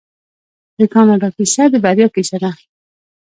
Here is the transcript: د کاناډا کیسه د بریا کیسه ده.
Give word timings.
د 0.77 0.79
کاناډا 0.93 1.29
کیسه 1.37 1.63
د 1.73 1.75
بریا 1.83 2.07
کیسه 2.15 2.37
ده. 2.43 2.51